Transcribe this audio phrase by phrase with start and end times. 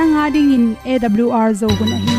[0.00, 2.14] nanga ding in awr zo gun a hi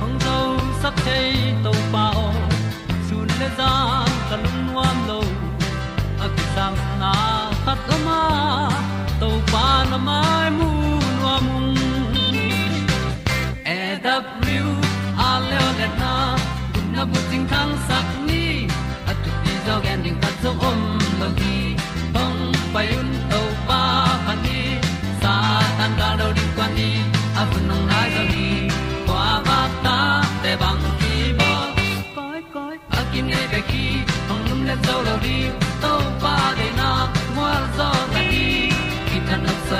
[0.00, 0.36] hong zo
[0.82, 1.72] sak thang to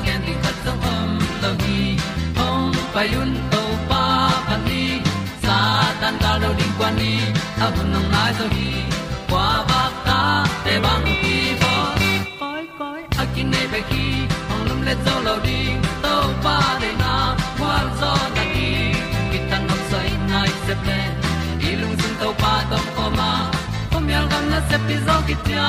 [0.00, 1.10] tu pi zo gen di khat zo om
[1.42, 1.96] lo gi
[2.36, 3.02] hong pa
[3.52, 4.02] to pa
[4.48, 5.02] pan ni.
[5.42, 5.58] Sa
[6.00, 7.12] tan ga lo ding kwan ni.
[7.60, 8.70] A bu nang mai zo gi
[9.28, 10.20] kwa ba ta
[10.64, 11.72] te bang ki bo
[12.40, 14.06] koi koi a kin nei be ki
[14.52, 17.14] ong lum le zo lo ding to pa de na.
[17.58, 18.68] Kwa zo na ki
[19.30, 21.00] ki tan nok sai nai se ple
[21.70, 23.30] ilung sun to pa tom ko ma.
[23.90, 25.68] Pom yal gam na se pi zo ki tia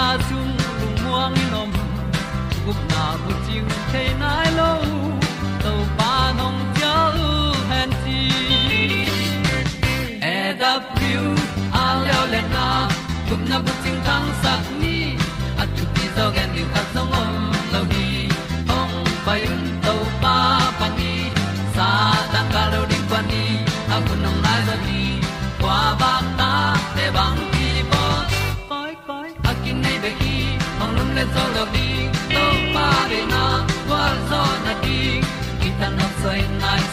[0.00, 1.70] na chung lung muang ni nom
[2.64, 4.49] gup na bu chiu the nai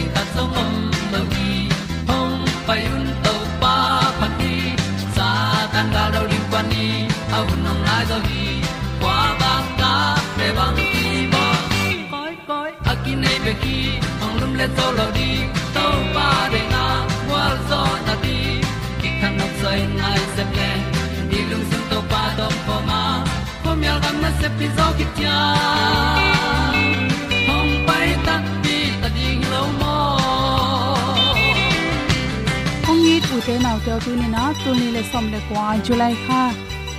[0.00, 0.74] ding ta song om
[1.12, 1.50] lo gi
[2.08, 3.74] hong pai un to pa
[4.20, 4.54] pa ti
[5.16, 5.28] sa
[5.72, 6.86] tan ga do ri pa ni
[7.38, 8.46] au nong lai do gi
[9.00, 9.92] kwa ba ta
[10.36, 11.44] pe bang ki bo
[12.12, 13.76] koi koi a ki nei be ki
[14.24, 15.30] ong lum le to lo di
[15.76, 16.84] to pa de na
[17.32, 18.38] wa zo na di
[19.00, 20.70] ki kan nok sai nai se ple
[21.30, 23.02] ni lung sun to pa do po ma.
[23.62, 25.38] Po mi gam na se pi zo ki tia
[33.50, 36.42] ong nau te tu ni na tu ni le som le kwa july kha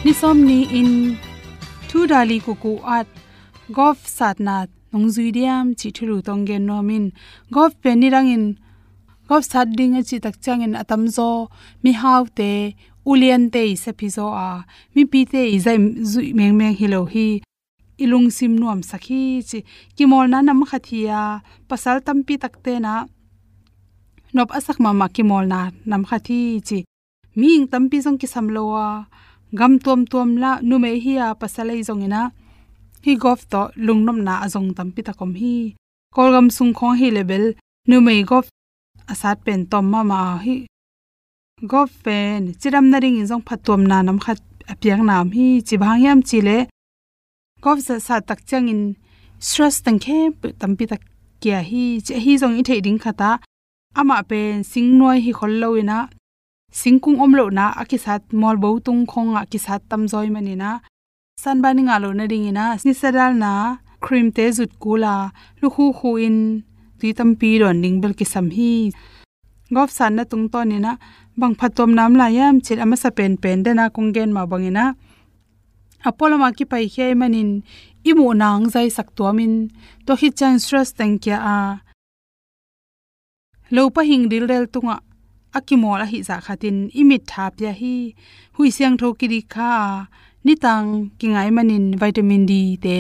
[0.03, 0.89] ni som ni in
[1.89, 3.07] thu dali ku ku at
[3.77, 7.05] golf sat nong zui diam chi thuru tong gen no min
[7.55, 8.45] golf pe ni rang in
[9.29, 11.29] golf sat ding chi tak chang in atam zo
[11.83, 12.51] mi hau te
[13.11, 14.49] ulian te se phizo a
[14.93, 15.77] mi pi te zai
[16.11, 17.27] zui meng meng hilo hi
[18.03, 19.59] ilung sim nuam sakhi chi
[19.95, 21.21] kimol na nam khathia
[21.69, 22.93] pasal tampi takte na
[24.33, 26.79] nop asak ma ma kimol na, nam khathi chi.
[27.39, 28.85] Ming tampi jong ki samlowa
[29.59, 32.21] gam tom tom la, nu me hi a pasalai jong ina.
[33.05, 35.55] Hi gof to lungnom na azong tampi takom hi.
[36.15, 37.45] Kolgam sung khong hi level,
[37.89, 38.45] nu me gof
[39.11, 40.55] asat pen tom ma ma hi.
[41.71, 44.33] Gof pen, chiram na ring jong phatom na nam kha
[44.71, 45.47] apiang nam hi.
[45.67, 46.57] Chi bhang yam chi le.
[47.63, 48.81] Gof sa sa tak chang in
[49.47, 50.17] stress tang khe
[50.61, 50.97] tampi ta
[51.41, 51.85] kya hi.
[52.05, 53.31] Che hi jong i thei ding khata
[53.99, 55.97] ama pen singnoi hi kholloina
[56.71, 60.79] singkung omlo na akisat mol bo tung khonga akisat tam joy mani na.
[61.41, 62.65] San ba nga lo na ding ina.
[62.85, 63.51] Ni sadal na
[64.03, 65.15] cream te zut kula
[65.61, 66.37] lu khu khu in
[66.99, 68.71] ti tam pi ron ning bel ki sam hi.
[69.75, 70.91] Gop san na tung to ni na
[71.39, 74.43] bang phatom nam la yam chit ama sa pen pen de na kong gen ma
[74.51, 74.85] bangina
[76.07, 77.51] apolo ma ki pai he manin
[78.09, 79.53] imu nang zai sak to min
[80.05, 81.57] to hi chan stress tang kya a.
[83.75, 84.95] lo pa hing dil rel tunga
[85.57, 87.95] akimol a hi za khatin imit thap ya hi
[88.55, 89.71] hui siang tho ki ri kha
[90.45, 90.87] ni tang
[91.19, 92.53] kingai manin vitamin d
[92.83, 92.97] te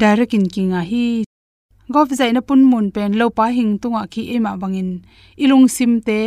[0.00, 1.06] direct in kinga hi
[1.94, 4.90] gof zai na pun mun pen lo pa hing tunga ki ema bangin
[5.42, 6.20] ilung sim te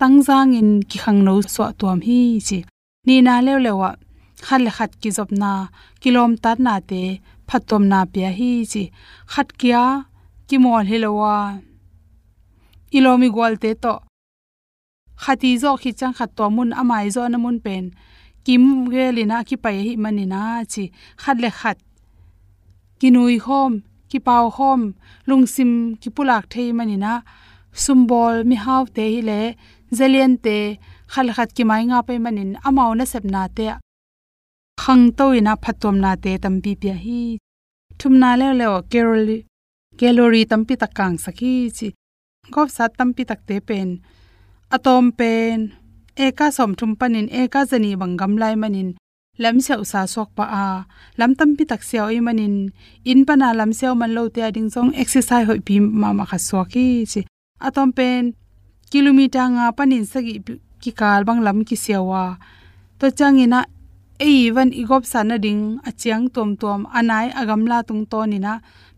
[0.00, 2.58] tangjang in ki khang no so tuam hi chi
[3.06, 3.90] ni na lew lewa
[4.46, 5.52] khat le khat ki job na
[6.02, 7.02] kilom tat na te
[7.48, 8.82] phatom na pya hi chi
[9.32, 9.82] khat kya
[10.48, 11.34] ki mol hilowa
[12.96, 13.54] ilomi gol
[13.84, 13.94] to.
[15.22, 17.84] Khati zo khi chang khat to mun amai zo na mun pen.
[18.44, 20.42] Kim ge lina ki pai hi manina
[20.72, 20.84] chi.
[21.22, 21.78] Khat le khat.
[23.00, 23.72] Kinui hom,
[24.10, 24.80] ki pau khom
[25.28, 27.12] lungsim ki pulak thei manina
[27.82, 29.40] sumbol mi haw te hi le.
[29.98, 30.58] Zelian te,
[31.12, 33.66] khal khat ki mai nga pe manin amau na sep na te.
[34.82, 37.22] Khang to ina phatom na te tampi pya hi.
[37.98, 39.38] Thumna le le keroli
[39.98, 41.88] calorie tampi takang sakhi chi
[42.54, 43.88] gop sat tampi takte pen
[44.76, 45.58] atom pen
[46.24, 48.90] eka som thum panin eka zani bangam lai manin
[49.42, 50.66] lam seu sa sok pa a
[51.18, 52.54] lam tampi tak seo i manin
[53.10, 56.38] in pana lam seo man lo te ading song exercise hoi pi ma ma kha
[56.48, 57.20] so ki chi
[57.66, 58.22] atom pen
[58.92, 60.34] kilometer nga panin sagi
[60.82, 62.24] ki kal bang lam ki sewa
[62.98, 63.60] to changina
[64.20, 68.52] even igop sana ding achiang tom tom anai agam la tung to ni na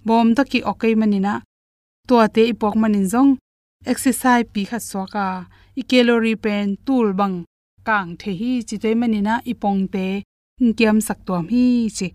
[0.07, 1.35] bom to ki okay manina
[2.09, 3.31] to ate ipok manin zong
[3.91, 5.27] exercise pi kha so ka.
[5.81, 7.37] I calorie pen tul bang,
[7.87, 10.07] kang the hi chi te mani na ipong te
[10.61, 11.65] ngiam sak to mi
[11.97, 12.09] chi.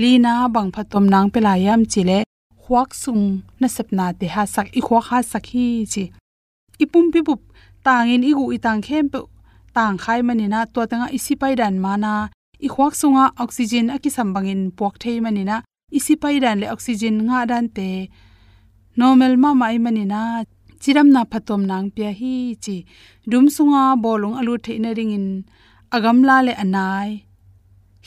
[0.00, 2.18] Lina bang phatom nang pela yam chi le
[2.62, 3.24] khwak sung
[3.60, 6.04] na sapna te ha sak, i khwa kha sak hi chi.
[6.84, 7.40] Ipum pi bup
[7.84, 9.18] tangin igu itang khem pe,
[9.74, 12.14] tang khai mani na to tanga isi pai dan mana
[12.66, 15.56] i khwak sunga oxygen aki sambangin pok thei manina
[15.98, 17.88] isi pai dan le oxygen nga dan te.
[19.00, 20.22] Normal ma mai mani na
[20.82, 22.34] chiram na phatom nang pya hi
[22.64, 22.76] chi
[23.30, 25.26] dum sunga bolung alu theina ringin
[25.94, 27.10] agam la le anai.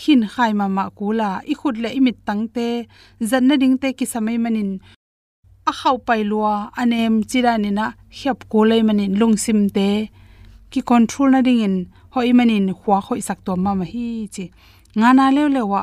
[0.01, 2.67] Hin khai ma ma kula i khut le imit tangte
[3.29, 4.71] zanna ding te ki samai manin.
[5.69, 7.85] A khau pai lua anem chirani na
[8.17, 9.89] hyap ko lei manin lungsim te.
[10.71, 11.75] Ki control na ding in,
[12.13, 14.45] hoi manin khwa khoi sak to ma ma hi chi.
[14.99, 15.81] Nga na le le wa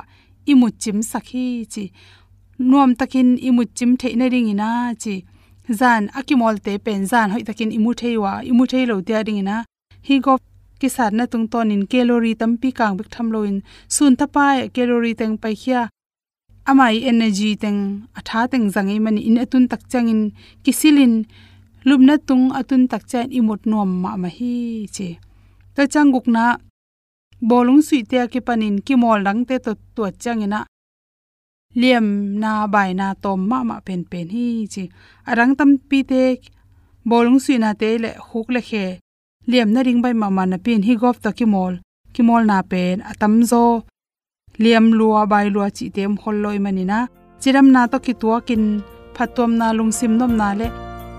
[0.50, 1.84] imu chim sakhi chi.
[2.68, 4.68] Nuam takin imu chim theina ringina
[5.02, 5.14] chi
[5.70, 8.32] zan akimol te pen zan, hoi takin imu theiwa.
[8.50, 9.64] Imu thei lo tia ding na?
[10.06, 10.34] hi go
[10.80, 13.62] ki sat na tung ton in calorie tampi kang bik tham lo in.
[13.88, 15.82] Sun thapa e calorie teng pai khia.
[16.70, 17.78] Amai energy teng
[18.18, 19.20] atha teng zangai e mani.
[19.28, 20.20] In atun tak changin
[20.64, 21.14] kisilin
[21.88, 24.54] lumna tung atun tak chan imot nom ma ma hi
[24.94, 25.08] che.
[25.74, 26.44] Ta changguk na
[27.50, 30.60] bolung sui te ki panin ki mol dang te to to changina
[31.78, 32.04] เลียม
[32.42, 34.82] นาบายนาตอมมามาเป็นเป็นฮีจี
[35.28, 36.12] อรังตัมปีเต
[37.08, 38.72] บอลุงสุนาเตะและฮุกและเค
[39.48, 41.72] เลียมนาริงใบมามานาเป็นฮีกอบตะกิมอล
[42.14, 43.52] กิมอลนาเป็นอตัมโซ
[44.60, 47.00] เลียมลัวใบลัวจิเตมคนลอยมันนี่นะ
[47.42, 48.62] จิดำนาตะกิตัวกิน
[49.16, 50.68] ผัดตัวนาลุงซิมนมนาเละ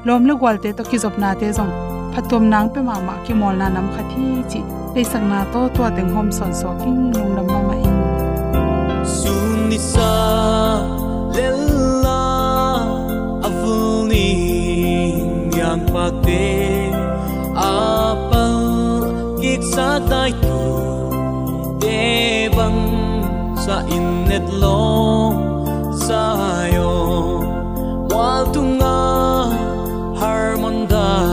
[0.08, 1.70] ลอมเละกวลเตตะกิจบนาเตจง
[2.14, 4.60] ผัดตัวนางไปมามากิมอลนานำคที่จิ
[4.92, 7.53] ไปสังนาโตตัวเต็งหอมสอนสอกิงลงดำ
[9.74, 10.14] ni sa
[11.34, 12.22] lella
[13.42, 14.30] avuni
[15.50, 16.94] yang pa te
[17.58, 18.62] apal
[19.42, 20.62] gik sa tai tu
[21.82, 22.78] debang
[23.66, 25.34] sa innet lo
[26.06, 26.94] sayo
[28.14, 29.02] wal tunga
[30.22, 31.33] harmondai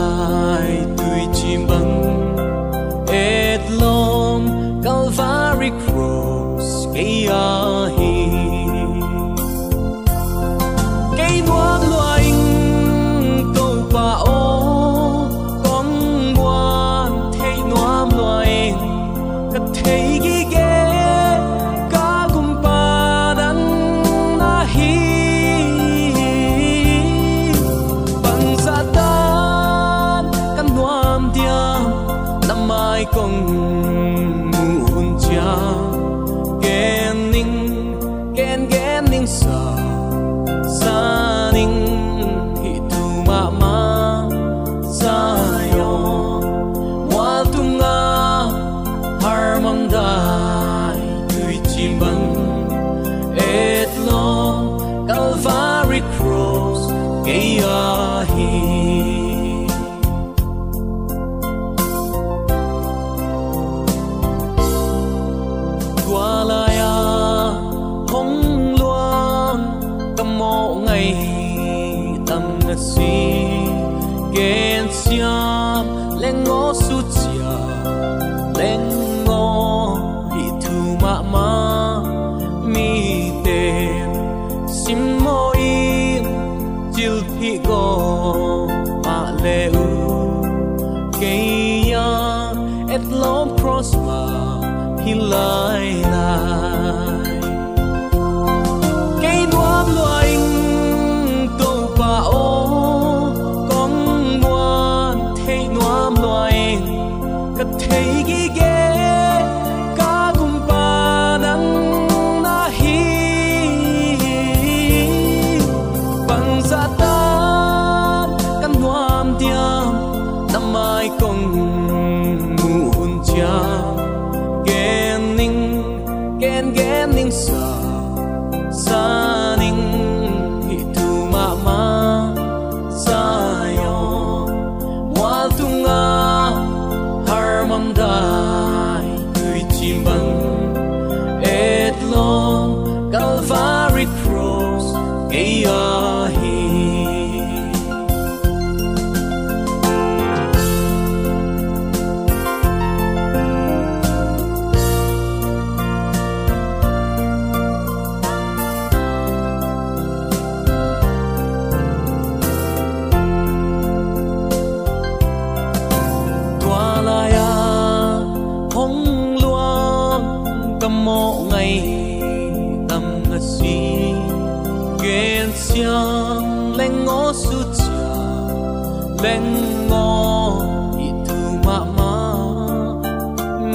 [179.21, 179.43] lên
[179.89, 180.55] ngó
[180.99, 181.79] i tu ma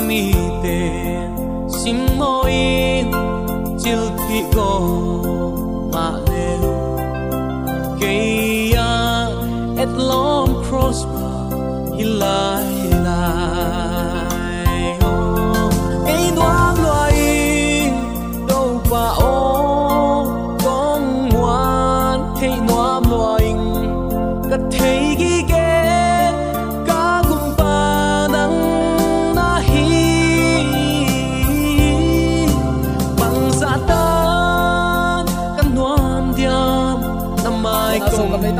[0.09, 1.31] mi tên
[1.69, 3.13] sim mo in
[3.85, 3.99] chil
[4.29, 4.96] thi go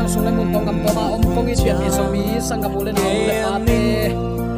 [0.07, 1.55] na song kam nei tang sung le mun tong kam to ma om kong i
[1.55, 3.79] pian ni so mi sang kam le na le pa te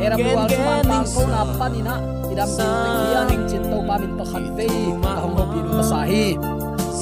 [0.06, 1.96] era bu al man tang ko na pa ni na
[2.32, 4.68] idam tu te hian ing chin to pa min pa khat ve
[5.04, 6.26] ta hong ho pi nu sa hi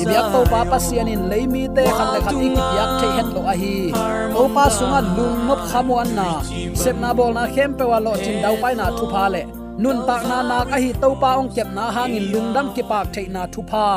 [0.01, 3.29] ibyak to pa pa sian in leimi te khat le khat ik yak the het
[3.35, 3.75] lo a hi
[4.33, 6.27] to pa sunga lung nop khamu an na
[6.81, 9.41] sep na bol na khem pe wa lo chin dau pai na thu pha le
[9.83, 12.83] nun tak na na ka hi to pa ong kep na hangin lung dam ki
[12.91, 13.87] pak the na thu pha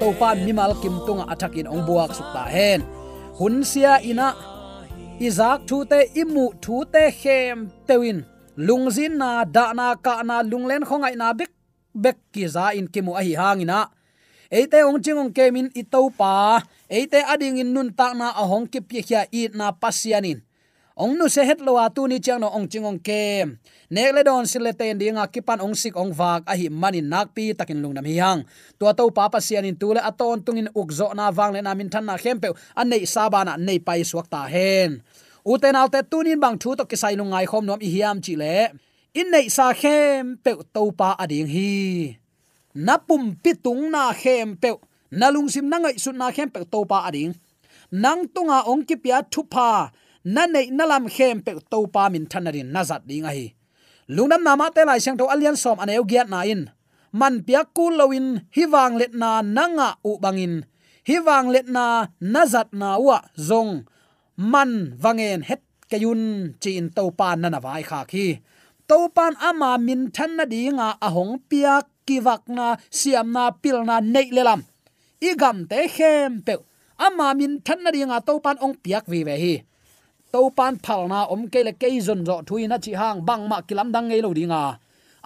[0.00, 2.82] to pa mimal kim tunga athakin ong buak suk ta hen
[3.38, 4.28] hun sia ina.
[5.26, 8.18] Izak thu te imu thu te khem tewin.
[8.56, 11.52] Lungzin na da na ka na lunglen khongai na bek
[12.02, 13.78] bek ki za in kimu ahi hangina
[14.54, 16.62] eite ong chingong kemin ito pa.
[16.86, 20.38] Eite ading in nun ta na ahong ki pi khia i na pasianin
[20.94, 23.58] ong nu se het lo tu ni chang no ong chingong kem.
[23.90, 27.34] Nek le don sile ten dinga kipan ong sik ong vak a hi mani nak
[27.34, 28.40] pi takin lungnam hi hang
[28.78, 31.90] to to pa pa sian in tule aton tungin ukzo na wang le na min
[31.90, 35.02] than na khempe an nei sabana nei pai suak ta hen.
[35.44, 38.70] Uten alte tunin bang thu to kisai ngai khom nom i hiam chi le.
[39.18, 41.74] In nei sa khem pe to pa ading hi.
[42.86, 44.70] Napum pitung na khem pe
[45.10, 47.34] nalung sim na ngai sun na khem pe to pa ading
[47.90, 49.90] nang tunga ong ki pya thu pa
[50.24, 53.52] na nei nalam khem pe to pa min thanarin nazat ding a hi.
[54.08, 56.68] Lungnam nama te lai sang to alian som aneu giat na in.
[57.12, 60.64] Man pia ku lowin hiwang let na nanga u bangin
[61.08, 63.86] hiwang let na nazat na wa zong.
[64.36, 68.42] Man wangen het kayun chin to pan na na vai kha khi
[68.88, 74.00] to pan ama min than na dinga ahong pia kiwak na, siam na pil na
[74.00, 74.60] nei lelam.
[75.20, 76.54] Igam te khem pe
[77.06, 79.54] ama min than na dinga to pan ong piak vi ve hi
[80.34, 83.58] to pan phal na om ke le ke zon zo thuina chi hang bang ma
[83.68, 84.62] kilam dang ngei lo dinga.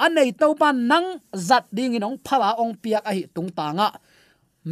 [0.05, 1.07] An nei to pan nang
[1.49, 3.89] zat ding inong phala ong piak a hi tung ta nga.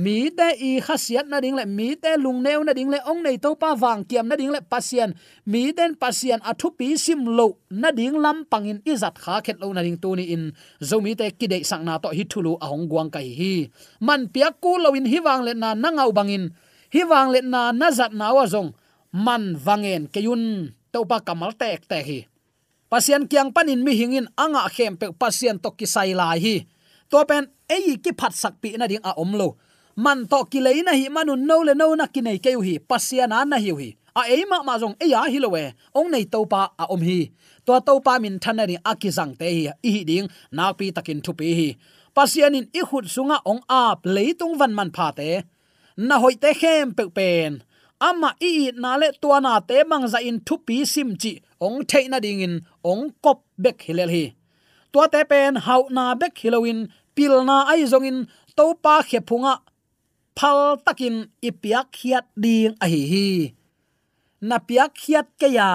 [0.04, 3.20] Mi te i khasiat na ding le, mi te lung neu na ding le, ong
[3.24, 5.10] nei to pa wang kiam na ding le pasien.
[5.46, 5.92] Mi den
[6.50, 9.96] a thu pi sim lo na ding lam pangin izat kha khet lo na ding
[10.02, 10.52] tu ni in.
[10.88, 13.54] Zomi te kidei sang na to hi thulu a hong guang kai hi.
[14.06, 16.44] Man pia ku lo in hi wang le na na ngau bangin.
[16.94, 18.70] Hi wang le na na zat na wa zong
[19.12, 22.18] man wangen keyun to pa kamal tek te hi.
[22.86, 26.56] Pasian kyang panin mi hingin anga khem pe pasian to ki sai lai hi.
[27.10, 29.58] To pen ei ki phat sak pi na ding a om lo.
[29.96, 32.78] Man to ki le na hi manu no le no na ki nei keu hi
[32.78, 33.90] pasian an na hi hi.
[34.16, 36.84] A ei ma ma jong ei a hi lo we, ong nei to pa a
[36.94, 37.28] om hi.
[37.66, 40.72] To to pa min than ni a ki jang te hi, i hi ding na
[40.72, 41.68] pi takin thu pi hi.
[42.16, 45.42] Pasian in i khut sunga ong ap leitung van man pha te.
[45.96, 47.65] Na hoi te khem pe pen
[48.00, 51.78] ama i na le tua na te mang za in thu pi sim chi ong
[51.90, 54.24] the na ding in ong kop bek hilel hi.
[54.92, 58.18] Tua te pen hau na bek hilowin, pil na ai zong in
[58.56, 59.54] to pa khe phunga
[60.36, 61.16] phal takin
[61.48, 63.28] ipiak khiat ding a hi hi.
[64.48, 65.68] Na piak khiat ke ya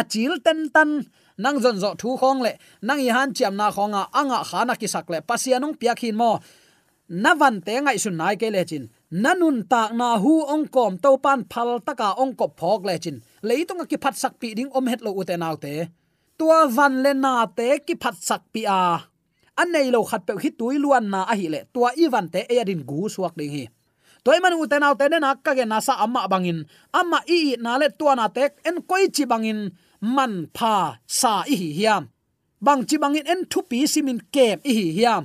[0.00, 0.90] achil ten tan,
[1.38, 2.52] nang zon zo thu khong le,
[2.82, 6.30] nang i han chiam na khonga anga khana ki sak le pasianung piak hin mo.
[7.08, 11.10] Navan te ngai sun nai ke le chin nanun tak na hu ong kom to
[11.24, 13.16] pan phal taka ong ko phok le chin.
[13.46, 15.74] Leitung ki phat sak pi ding om het lo ute naw te.
[16.38, 18.82] Tua van le na te ki phat sak pi a.
[19.60, 21.60] An nei lo khat pe hi tui luan na a hi le.
[21.74, 23.64] Tua i van te e din gu suak ding hi.
[24.24, 26.58] Toy man uten naw te na ka ge na sa amma bangin.
[26.98, 29.60] Amma i na le tua na tek en koi chi bangin.
[30.16, 30.74] Man pha
[31.20, 32.02] sa i hi hiam.
[32.64, 35.22] Bang chi bangin en thu pi simin kem i hi hiam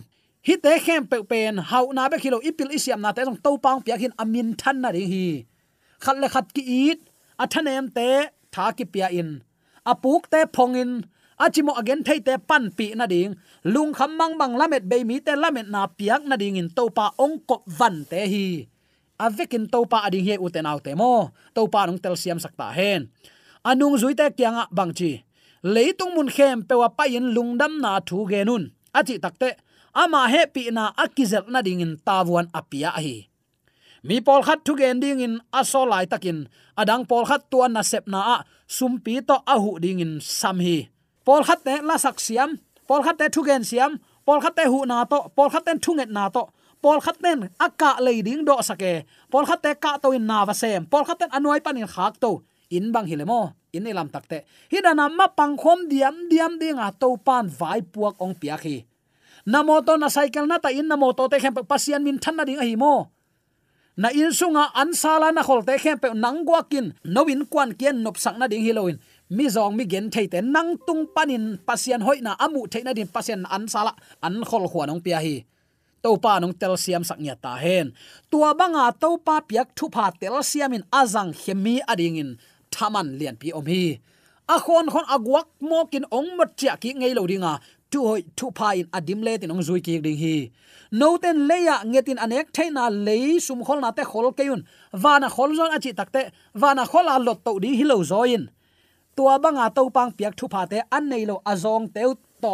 [0.49, 3.51] hi te khem pe pen hau na be khilo ipil isiam na te jong to
[3.63, 5.27] pang pia hin amin than na ri hi.
[6.03, 6.99] Khat le khat ki it
[7.43, 8.07] a thanem te
[8.53, 9.29] tha ki pia in.
[9.91, 10.91] Apuk te phongin
[11.43, 13.31] achimo again thei te pan pi na ding.
[13.73, 16.83] Lung kham mang mang lamet be mi te lamet na piak na ding in to
[16.97, 18.47] pa ong ko van te hi.
[19.25, 21.13] Avekin to pa ading he uten au te mo.
[21.55, 23.01] To pa nong tel siam sakta hen.
[23.69, 25.12] Anung zui te kyanga bangchi
[25.63, 29.49] leitung mun khem pewa payin lungdam na thu genun achi takte
[30.03, 33.27] ama he pi na akizel na ding in tawon apia hi.
[34.07, 36.47] Mi pol khat thu gen ding in aso lai takin.
[36.79, 38.38] Adang pol khat tuan na sep na a.
[38.75, 40.88] Sumpi to ahu ding in sam hi.
[41.27, 42.49] Pol khat te la sak siam.
[42.88, 43.91] Pol khat te thu gen siam.
[44.25, 45.19] Pol khat te hu na to.
[45.35, 46.43] Pol khat ten thu nget na to.
[46.83, 50.45] Pol khat ten akka le ding do sake pol khat te ka to in na
[50.47, 50.81] va sem.
[50.91, 52.31] Pol khat ten anoi panin khak to.
[52.69, 57.49] In bang hilemo in lam takte hidana ma pang khom diam diam dinga to pan
[57.49, 58.85] vai puak ong pia khi
[59.49, 62.45] na moto na cycle na ta in na moto te khem pasian min than na
[62.45, 63.09] ding a hi mo.
[63.97, 67.73] Na in sunga an sala na khol te khem pe nang gwa no nowin kwan
[67.73, 69.01] kien nop sak na ding hiloin
[69.33, 72.93] mi zong mi gen thei te nang tung panin pasian hoi na amu thei na
[72.93, 75.35] din pasian an sala an khol khwa nong pia hi.
[76.03, 77.91] To pa nong tel siam sak nya ta hen.
[78.29, 82.29] Tua banga to pa piak thu pha tel siam in azang hemi ading in.
[82.69, 83.97] Thaman lian pi om hi.
[84.49, 87.53] A khon khon agwak mokin ong mat chia ki ngei lo dinga
[87.91, 90.52] tu hoi, tu pa in adim le tin ong zui ki ding hi.
[90.91, 95.56] No ten leya ngetin anek thaina le sum khol na te khol keun wana khol
[95.56, 98.49] zon achi takte wana khol a lot to di hilo zoin
[99.15, 102.54] tua banga to pang piak thu pa te, an nei lo azong teu to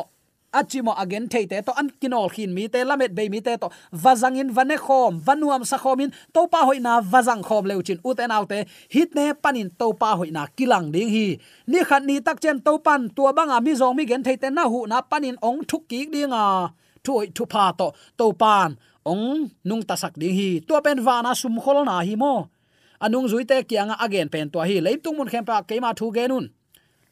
[0.60, 3.68] achimo again theite to, an kinol khin mi te, lamet be mi te to.
[4.04, 9.16] Wazangin vane khom, vanuam sa khomin to pa hoina wazang khom leuchin uten autte hit
[9.16, 11.28] ne panin to pa hoina kilang ding hi.
[11.68, 14.64] Ni khat ni tak chen to pan tua banga mi zong mi gen theite na
[14.72, 16.44] hu na panin ong thuk ki dinga
[17.06, 17.88] thuoi thu pa to
[18.18, 20.50] to pan ong nung tasak ding hi.
[20.68, 22.34] Tua pen wana sum khol na hi mo.
[23.04, 24.80] Anung zuite kianga again pen to hi.
[24.86, 26.46] Leitung mun khempa keima thu genun.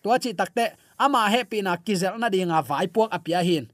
[0.04, 0.66] Tua chi takte
[1.06, 3.68] ama happy na kizel na dinga vai puak apia hin.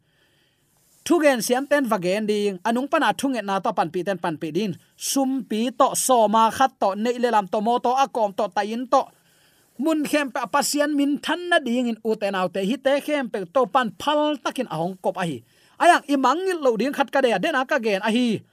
[1.06, 2.56] Thugen siam ten vagen ding.
[2.68, 4.72] Anung pana thunget na to pan pi ten pan pi din.
[4.98, 8.46] Sum pi to so ma khat to nei le lam to mo to akom to
[8.56, 9.02] tayin to.
[9.80, 13.46] Mun khem pa pasian min than na ding in uten autte hi te khem pe
[13.56, 15.39] to pan phal takin ahong kop a hi.
[15.80, 18.44] Ayang imangil lo ding khat ka de den aka gen a hi.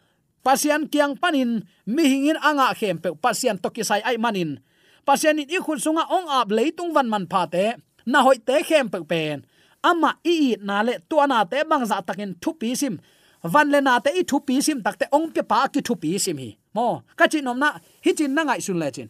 [0.47, 4.63] Pasian kiang panin, mi hingin anga khem pe pasian to kisai ai manin.
[5.03, 7.75] Pasian in ikhul sunga ong ap leitung van man pha te
[8.07, 9.45] na hoi te khem pe pen.
[9.83, 12.95] Ama i i na le tu na te bang za takin thu pi sim.
[13.53, 15.95] Van le na te i thu pi sim tak te ong pe pa ki thu
[16.03, 16.51] pi sim hi.
[16.77, 16.87] Mo,
[17.19, 17.69] ka chi nom na,
[18.05, 19.09] hi chin na ngai sun le chin.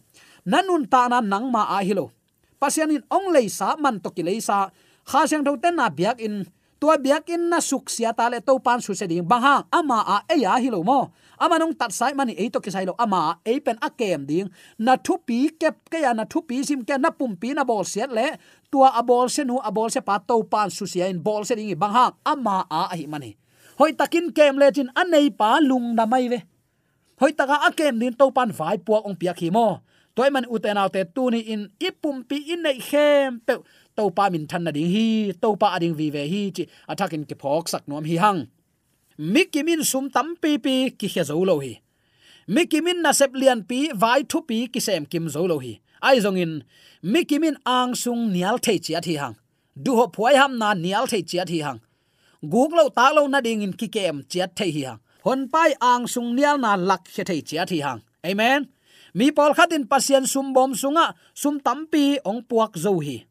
[0.51, 2.05] Nanun ta na nang ma a hi lo.
[2.61, 4.57] Pasian in ong le sa man to ki le sa.
[5.09, 6.35] Kha sang tho te na biak in
[6.79, 9.25] tua biak in na suksia ta le to pan su se ding.
[9.25, 11.11] Bang hang ama a e ya hi lo mo.
[11.37, 12.93] Ama nong tat sai mani e to ki sai lo.
[12.97, 14.49] Ama e pen a kem ding.
[14.79, 17.63] Na thu pi kep ke ya, na thu pi sim ke na pum pi na
[17.63, 18.37] bol set le.
[18.71, 21.45] Tua a bol se nu, a bol se pa to pan su sia in bol
[21.45, 23.37] se ding bang hang ama a hi mani.
[23.79, 26.39] Hoi takin kem le chin anei pa lung na mai ve.
[27.19, 29.81] Hoi taka a kem din to pan vai puak ong pia hi mo.
[30.17, 33.61] Toy man uten autte tu ni in ipum pi in nei khem pe
[33.97, 37.23] to pa min than na ding hi to pa ading vi ve hi chi athakin
[37.29, 38.41] ki phok sak nom hi hang.
[39.33, 41.73] Mikimin sum tam pi pi ki khe zo lo hi.
[42.55, 45.73] Mikimin na sep lian pi, vai thu pi ki sem kim zo lo hi.
[46.01, 46.53] Ai zong in
[47.03, 49.35] mikimin ang sung nial thei chi athi hang.
[49.83, 51.79] Du ho phoi ham na nial thei chi athi hang.
[52.53, 54.99] Guk lo ta lo na ding in ki kem chiat thei hi hang.
[55.25, 58.01] Hon pai ang sung nial na lak khe thei chi athi hang.
[58.25, 58.69] Amen.
[59.13, 63.26] Mi pol khatin pasien sum bom sunga, sum tampi ong puak zo hi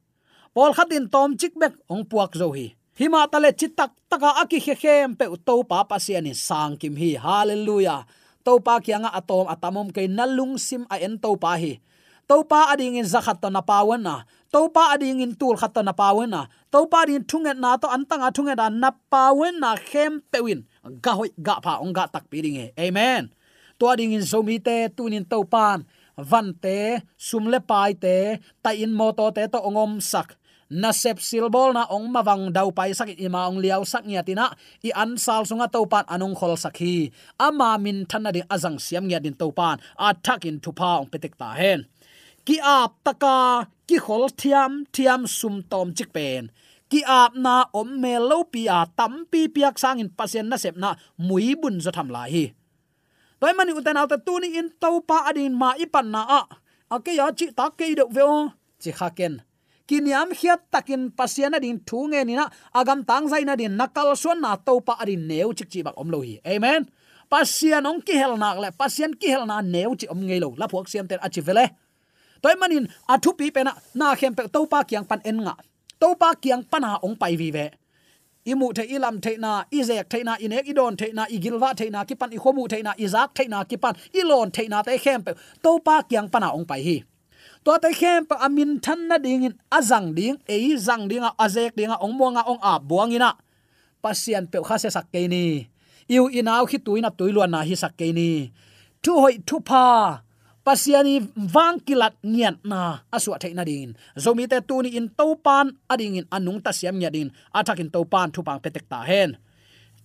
[0.57, 2.73] pol khatin tom chik bek ong puak zo hi.
[2.97, 7.21] Hima tale chitak taka aki khe khem pe to pa pasian sang kim hi.
[7.21, 8.09] Hallelujah.
[8.40, 11.77] To pa kyanga atom atamom ke nalung sim a en to pa hi.
[12.25, 14.25] To pa ading in zakhat to na pawan na.
[14.49, 16.49] To pa ading in tul khat to na pawan na.
[16.73, 20.64] To pa din thunget na to antanga thunget na na pawan na khem pewin
[21.05, 23.29] ga hoi ga pa ong ga tak piringe amen.
[23.77, 25.85] To ading in zomi te tunin to pan.
[26.16, 30.33] Van te sumle pai te ta in moto te to ongom sak
[30.70, 34.50] na sep silbol na ong mawang dau pai sak ima ong liaw sak nya tina,
[34.83, 39.22] i an sal sunga to anong khol sakhi ama min thana ding azang siam nya
[39.22, 41.87] din to pan a thak in thu pa ong petek ta hen.
[42.46, 46.50] Ki ap taka, ki khol thiam thiam sum tom chik pen.
[46.90, 50.57] Ki ap na om me lo pi a tam pi piak sang in pasien na
[50.57, 52.44] sep na mui bun zo tham lai hi.
[53.40, 56.42] Toy mani uten auta tuni in to pa adin ma ipan na a.
[56.94, 58.22] Ake ya chi ta ke do ve
[58.83, 59.42] chi khaken
[59.87, 64.40] kiniam hiat takin pasiana din thu nge ni na agam tang zaina din nakal suan
[64.42, 66.35] na to pa adin neu chik chi bak om lo hi.
[66.44, 66.90] Amen.
[67.31, 70.55] Pasian ong ki hel nak le, pasian ki hel na neu chi om ngei lo.
[70.59, 71.66] La phuak siam ter achi vele.
[72.42, 75.55] Toy manin athu pi pe na na khem pe to pa kyang pan en nga.
[76.01, 77.66] To pa kyang pana ong pai vi ve.
[78.46, 82.05] Imu the ilam the na izek the na, inek idon the na igilwa the na,
[82.05, 85.81] kipan i the na izak the na, kipan ilon the na te khem pe to
[85.81, 87.03] pa kyang pana ong pai hi
[87.66, 91.35] to te khem pa amin than na ding in azang ding e zang ding a
[91.35, 93.35] azek ding a ong mo nga ong a buangina
[93.98, 95.66] pasian pe kha se sak ke ni
[96.07, 98.31] iu inaw khi tuina tuilua na hi sak ke ni
[99.02, 99.87] thu hoi thu pa
[100.66, 101.14] pasiani
[101.55, 106.26] wang kilat ngian na aswa theina ding zomi te tu ni in topan ading in
[106.37, 109.31] anung ta siam nya din athakin topan thupang petek ta hen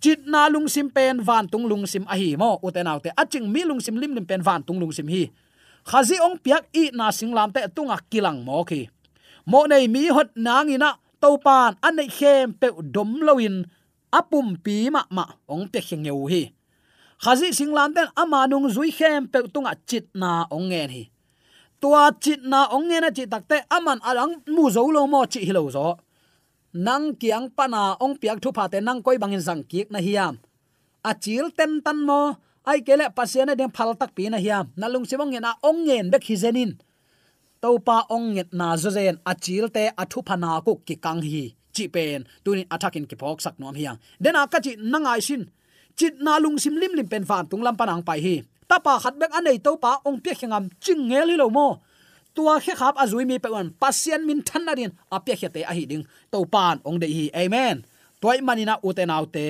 [0.02, 3.62] chit na lung sim pen van tung lung sim a hi mo utenaute aching mi
[3.70, 5.30] lung sim lim lim pen van tung lung sim hi
[5.90, 8.82] khazi ong piak i na singlam te tunga kilang mo ki
[9.46, 10.90] mo nei mi hot nangina
[11.22, 13.56] topan anei khem pe dom loin
[14.12, 16.44] apum pi ma ma ong pe khengeu hi.
[17.24, 21.04] Khazi singlam ten ama nung zui khem pe tunga chit na ongen hi.
[21.82, 25.40] Tua chit na ong nge na chi takte aman alang mu zo lo mo chi
[25.48, 25.88] hilo zo.
[26.74, 30.36] Nang kiang pana ong piak thu pha te nang koi bangin sang kiek na hiam.
[31.10, 32.22] Achil ten tan mo
[32.66, 36.36] ai kele pasiana den phal tak pi na hiam nalung simong na ongen bek hi
[36.44, 36.72] zenin
[37.62, 41.44] topa onget na zo zen achil te a thu phana ku ki kang hi
[41.76, 45.44] chi pen tunin attacking ki phok sak nom hiang den a ka chi nangai sin
[45.98, 48.36] chit na lung sim lim lim pen fan tung lam panang pai hi
[48.70, 51.68] tapa khat bek anei to pa ong pe khingam ching ngel hi lo mo
[52.36, 55.62] tua khe khap azui mi pe wan pasien min than na din a pe khete
[55.72, 57.78] a hi ding to pan ong de hi amen
[58.22, 59.46] toy manina uten autte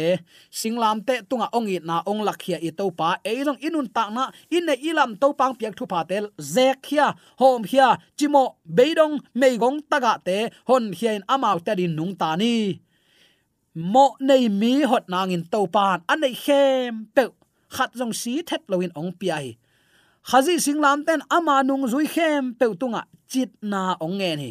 [0.59, 4.23] singlam te tunga ongi na ong lakhia i to pa e rong inun ta na
[4.55, 7.07] in ne ilam to pang piak thu pa tel zek hia,
[7.41, 8.43] hom hia, chimo
[8.77, 10.37] beidong meigong taga te
[10.69, 12.55] hon hian amau te din nung ta ni.
[13.93, 17.23] Mo nei mi hot nang in to pan anei hem pe
[17.75, 19.47] khat jong si thet loin ong pi ai
[20.29, 24.49] khazi singlam ten ama nung zui hem pe tunga chit na ong nge ni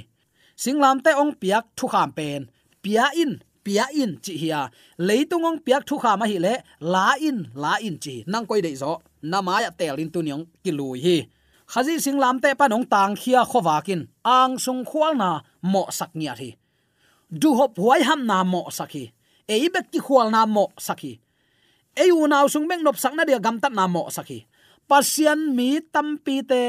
[0.62, 2.42] singlam te ong piak thu kham pen.
[2.82, 3.32] Pia in
[3.64, 4.60] pia in chi hia.
[5.08, 6.54] Leitung ong piak thu kham hi le
[6.92, 8.14] la in la in chi.
[8.26, 8.92] Nang koi dei zo.
[9.22, 11.16] Na ma ya tel in tu nyong kilui hi.
[11.72, 15.30] Khazi singlam te panong tang khia khowakin ang sung khwal na
[15.72, 16.50] mo sak nia hi
[17.30, 19.04] du hop huai ham na mo sakhi
[19.46, 21.12] ei bek ki khwal na mo sakhi
[21.94, 24.38] ei u naw sung beng nop sak na dia gam tat na mo sakhi
[24.90, 26.62] pasian mi tampi te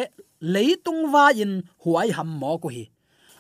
[0.53, 2.85] leitung wa in huai ham mo ko hi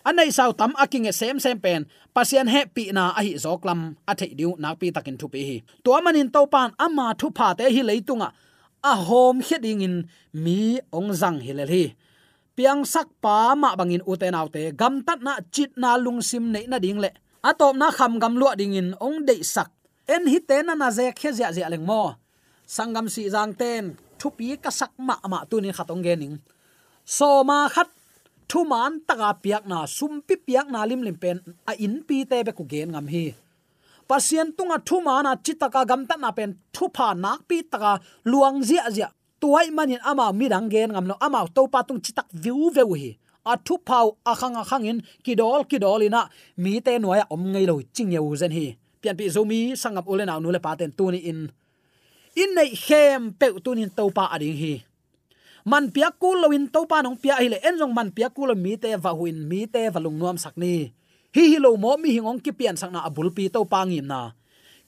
[0.07, 1.81] anei sau tam aking e sem sem pen
[2.15, 3.79] pasian he pi na a hi zoklam
[4.11, 7.27] a thei diu nak pi takin thu pi hi to manin to pan ama thu
[7.37, 8.29] pha te hi leitunga
[8.91, 9.95] a hom heding in
[10.43, 10.59] mi
[10.97, 11.83] ong zang hi le hi
[12.55, 16.65] piang sak pa ma bangin uten autte gam tat na chit na lung sim nei
[16.71, 17.09] na ding le
[17.49, 19.69] atop na kham gam lua ding in ong de sak
[20.13, 22.01] en hi te na na ze khe zia zia leng mo
[22.75, 23.83] sangam si jang ten
[24.19, 26.35] thu pi ka sak ma ma tu ni khatong ge ning
[27.05, 27.89] so ma khat
[28.51, 31.37] thu man taka piak na sum pi piak na lim lim pen
[31.71, 33.25] a in pi te be ku gen ngam hi.
[34.09, 37.91] Pasien tunga thu mana chitaka gam ta na pen thu pha nak pi taka
[38.31, 39.07] luang zia zia.
[39.41, 42.91] Tuai manin ama mi dang gen ngam lo ama to pa tung chitak view view
[43.01, 43.09] hi.
[43.51, 46.21] A thu phau a khang a khang in kidol kidol ina
[46.63, 48.65] mi te noya om ngei lo ching yeu zen hi.
[49.01, 51.39] Pian pi zomi sangam ole na nu le pa ten tu ni in.
[52.41, 54.73] In nei khem pe tu nin to pa ading hi
[55.65, 58.55] man pia ku loin to pa nong pia ile en long man pia ku lo
[58.55, 60.93] mi te va huin, mi te va lung nuam sak ni.
[61.31, 64.07] Hi hi lo mo, mi hingong ki pian sak na abul pi to pa ngim
[64.07, 64.35] na.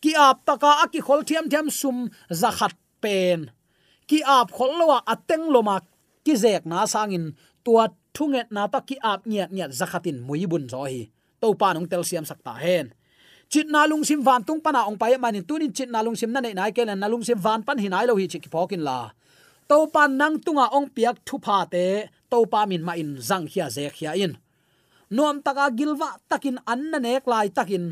[0.03, 3.51] Ki ap taka aki khol thiam thiam sum zakhat pen.
[4.09, 5.79] Ki ap khol a ateng loma
[6.25, 7.31] ki zek na sangin
[7.63, 11.07] tua thunget na ta ki ap ngiat ngiat zakhatin muibun zo hi.
[11.39, 12.91] To pa nong tel siam sakta hen.
[13.47, 16.31] Chit na lung sim van tung pana ong pai manin tunin chit na lung sim
[16.33, 19.15] na nei nai kelen na lung sim van pan hinai lo hi chi pokin la
[19.69, 19.78] to
[20.19, 21.86] nang tunga ong piak thu pha te
[22.32, 24.34] to pa min ma in zang khia ze khia in.
[25.15, 27.86] Nuam taka gilwa takin anna nek lai takin.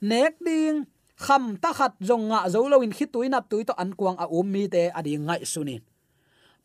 [0.00, 0.86] Nek ding,
[1.18, 4.26] kham ta khat zong nga zo lo in khitui nap tui to an kuang a
[4.38, 5.82] um mi te adi ngai sunin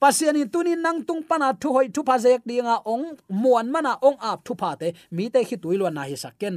[0.02, 3.06] pasiani tunin nang tung pana thu hoi thu pha zek dinga ong,
[3.42, 6.56] muan mana ong ap thu pha te, mi te khitui lo na hi saken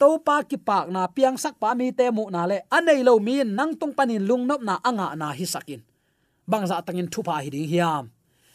[0.00, 3.18] to pa ki pak na piang sak pa mi te mu na le anei lo
[3.26, 5.80] mi nang tung panin lung nop na anga na hi sakin
[6.50, 8.10] bangza tangin thupa hi ding hiam.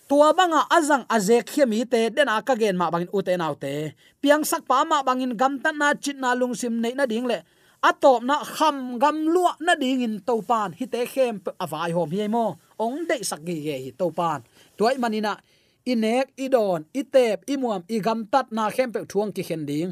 [0.10, 4.68] Tua banga azang aze khiami te, den aka gen ma bangin ute naute piang sak
[4.68, 7.40] pa ma bangin gam tan na chit na lung sim nei na ding le.
[7.84, 12.10] Atop na kham gam lua na ding in to pan hi te khem avai hom
[12.12, 12.46] hi mo
[12.78, 14.40] ong de sak gi ge hi to pan
[14.78, 15.34] tuai manina
[15.86, 19.90] inek idon itep imuam igam tat na khem pe thuang ki khen ding.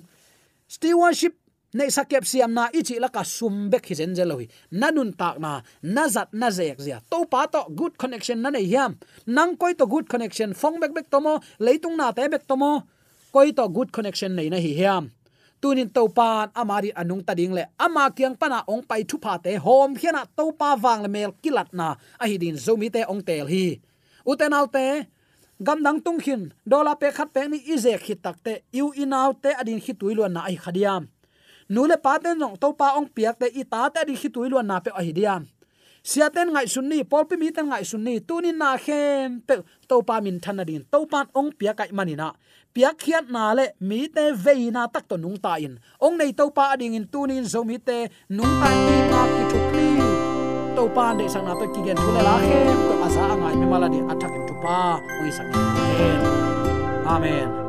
[0.67, 1.33] Stewardship
[1.73, 5.61] nei sakep siam na ichi la ka sum bek hi zen zeloi nanun tak na
[5.83, 6.97] nazat na zek zia.
[7.11, 8.97] To pa to, good connection na nei hiam.
[9.27, 12.83] Nang koi to good connection phong bek bek tomo, leitung na te bek tomo.
[13.31, 15.13] Koi to good connection nei na hi hiam.
[15.61, 19.37] Tunin to pan amari anung ta ding le, ama kyang pana ong pai thu pa
[19.37, 23.03] te hom khiana to pa wang le mel kilat na, a hi din zomi te
[23.05, 23.77] ong tel hi.
[24.25, 25.05] Uten autte
[25.61, 29.83] gam dang tung khin dola pe khat pe ni izek hi takte u inaute adin
[29.83, 31.11] hi tuilon na ai khadiam
[31.69, 34.77] nule paten nong to pa ong piak te i ta te di khi tuilon na
[34.83, 35.13] pe ai
[36.03, 39.55] siaten ngai sunni polpi mi ten ngai sunni tunin na khem pe
[39.89, 42.33] to pa min thana din to pan ong piak kai manina
[42.73, 45.79] piak khiat na le, mi te veina tak to nung ta in.
[46.05, 49.43] Ong nei to pa ading in tunin zo mi te nung ta ni na ki
[49.51, 49.89] thukli
[50.75, 53.65] to pa de sang na to ki gen thule la khem to asa angai me
[53.71, 54.77] mala de athak in tu pa
[55.21, 55.49] oi sang
[57.15, 57.68] amen.